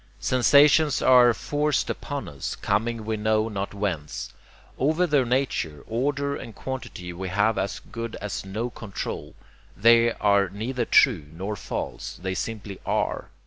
Sensations 0.19 0.99
are 1.03 1.31
forced 1.31 1.87
upon 1.87 2.27
us, 2.27 2.55
coming 2.55 3.05
we 3.05 3.17
know 3.17 3.49
not 3.49 3.75
whence. 3.75 4.33
Over 4.79 5.05
their 5.05 5.27
nature, 5.27 5.83
order, 5.85 6.35
and 6.35 6.55
quantity 6.55 7.13
we 7.13 7.29
have 7.29 7.59
as 7.59 7.77
good 7.77 8.15
as 8.15 8.43
no 8.43 8.71
control. 8.71 9.35
THEY 9.77 10.13
are 10.13 10.49
neither 10.49 10.85
true 10.85 11.25
nor 11.31 11.55
false; 11.55 12.17
they 12.19 12.33
simply 12.33 12.79
ARE. 12.83 13.29